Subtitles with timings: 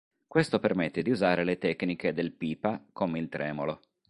[0.25, 3.81] Questo permette di usare le tecniche del "pipa" come il tremolo.